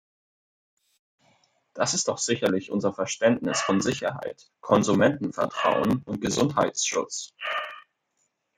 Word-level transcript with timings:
Das 1.75 1.93
ist 1.93 2.07
doch 2.07 2.17
sicherlich 2.17 2.71
unser 2.71 2.91
Verständnis 2.91 3.61
von 3.61 3.81
Sicherheit, 3.81 4.49
Konsumentenvertrauen 4.59 6.01
und 6.05 6.21
Gesundheitsschutz. 6.21 7.35